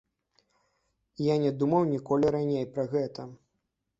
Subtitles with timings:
[1.25, 3.21] Я не думаў ніколі раней пра гэта.